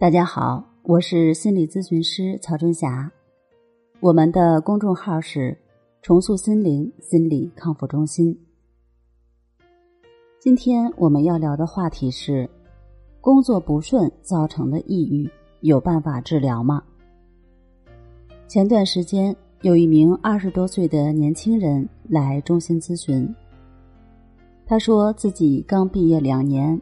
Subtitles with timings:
[0.00, 3.12] 大家好，我是心理咨询师曹春霞，
[4.00, 5.54] 我们的公众号是
[6.00, 8.34] “重塑心灵心理康复中心”。
[10.40, 12.48] 今天我们要聊的话题是：
[13.20, 15.30] 工作不顺造成的抑郁，
[15.60, 16.82] 有办法治疗吗？
[18.48, 23.28] 前段时间，有一名二十多岁的年轻人来中心咨询，
[24.64, 26.80] 他说自己刚毕业两年，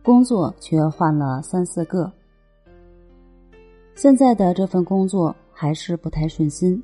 [0.00, 2.08] 工作却换了三四个。
[3.94, 6.82] 现在的这份工作还是不太顺心，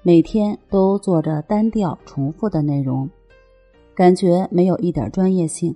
[0.00, 3.08] 每天都做着单调重复的内容，
[3.94, 5.74] 感觉没有一点专业性，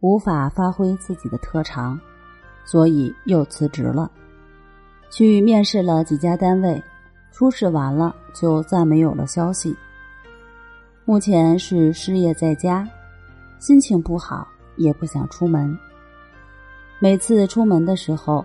[0.00, 2.00] 无法发挥自己的特长，
[2.64, 4.10] 所以又辞职了。
[5.10, 6.82] 去面试了几家单位，
[7.30, 9.76] 初试完了就再没有了消息。
[11.04, 12.88] 目前是失业在家，
[13.60, 15.78] 心情不好，也不想出门。
[16.98, 18.42] 每次出门的时候。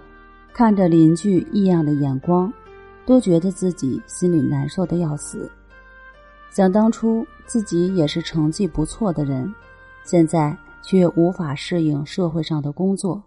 [0.54, 2.52] 看着邻居异样的眼光，
[3.06, 5.50] 都觉得自己心里难受的要死。
[6.52, 9.52] 想当初自己也是成绩不错的人，
[10.03, 13.22] 现在却无法适应社会上的工作。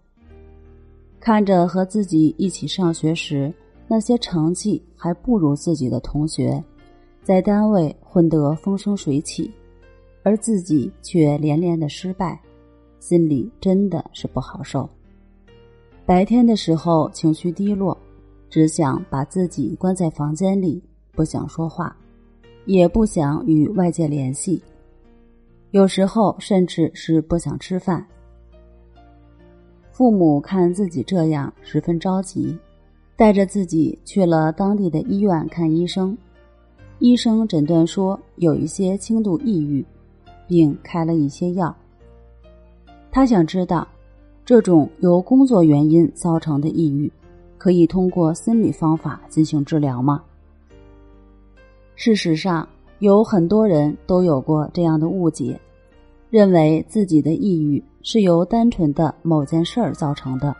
[1.18, 3.52] 看着和自己一起上学时
[3.88, 6.62] 那些成绩还不如自己的同学，
[7.22, 9.50] 在单位混得风生水起，
[10.22, 12.38] 而自己却连连的失败，
[13.00, 14.86] 心里真的是不好受。
[16.06, 17.96] 白天的时候情绪低落，
[18.50, 21.96] 只想把自己关在房间里，不想说话，
[22.66, 24.62] 也不想与外界联系。
[25.70, 28.06] 有时候甚至是不想吃饭。
[29.92, 32.54] 父母看自己这样，十分着急，
[33.16, 36.14] 带着自己去了当地的医院看医生。
[36.98, 39.82] 医生诊断说有一些轻度抑郁，
[40.46, 41.74] 并开了一些药。
[43.10, 43.88] 他想知道。
[44.44, 47.10] 这种由工作原因造成的抑郁，
[47.56, 50.22] 可以通过心理方法进行治疗吗？
[51.94, 55.58] 事实上，有很多人都有过这样的误解，
[56.28, 60.54] 认为自己的抑郁是由单纯的某件事儿造成的。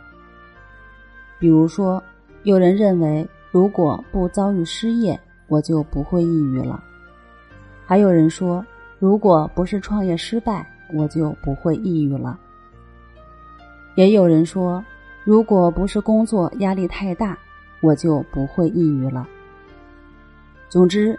[1.37, 2.01] 比如说，
[2.41, 6.81] 有人认为如果不遭遇失业，我就不会抑郁了；
[7.85, 8.65] 还有人说，
[8.97, 12.39] 如果不是创业失败，我就不会抑郁了。
[13.95, 14.83] 也有人说，
[15.23, 17.37] 如果不是工作压力太大，
[17.81, 19.27] 我就不会抑郁了。
[20.69, 21.17] 总之，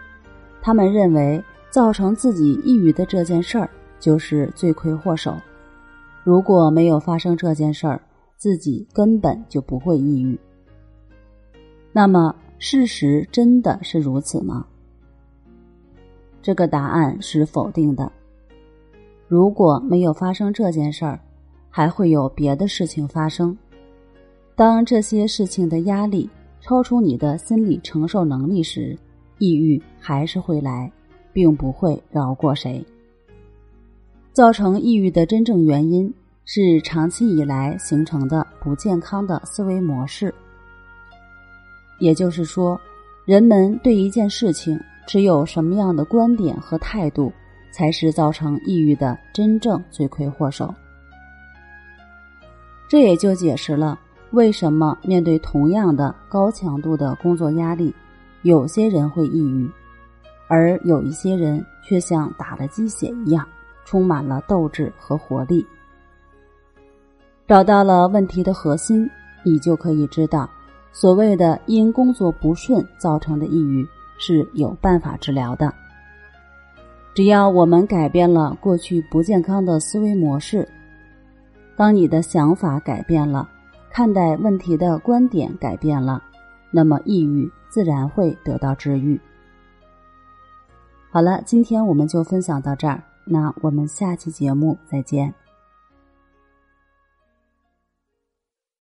[0.61, 5.35] 他们认为造成自己抑郁的这件事儿就是罪魁祸首。
[6.23, 7.99] 如果没有发生这件事儿，
[8.35, 10.39] 自己根本就不会抑郁。
[11.91, 14.67] 那么，事实真的是如此吗？
[16.43, 18.11] 这个答案是否定的。
[19.27, 21.19] 如果没有发生这件事儿，
[21.77, 23.55] 还会有别的事情发生。
[24.55, 26.27] 当这些事情的压力
[26.59, 28.97] 超出你的心理承受能力时，
[29.37, 30.91] 抑郁还是会来，
[31.31, 32.83] 并不会饶过谁。
[34.33, 36.11] 造成抑郁的真正原因
[36.45, 40.33] 是长期以来形成的不健康的思维模式。
[41.99, 42.81] 也就是说，
[43.23, 47.31] 人们对一件事情持有什么样的观点和态度，
[47.71, 50.73] 才是造成抑郁的真正罪魁祸首。
[52.89, 53.99] 这也就解释了
[54.31, 57.93] 为什么面对同样的高强度的工作压力，
[58.43, 59.69] 有些人会抑郁，
[60.47, 63.47] 而有一些人却像打了鸡血一样，
[63.85, 65.65] 充满了斗志和活力。
[67.47, 69.09] 找到了问题的核心，
[69.43, 70.49] 你就可以知道，
[70.91, 73.87] 所谓的因工作不顺造成的抑郁
[74.17, 75.73] 是有办法治疗的。
[77.13, 80.67] 只要我们改变了过去不健康的思维模式。
[81.77, 83.47] 当你的想法改变了，
[83.91, 86.21] 看待问题的观点改变了，
[86.71, 89.21] 那么抑郁自然会得到治愈。
[91.11, 95.33] 好了，今天我们就分享到这儿，那我们下期节目再见。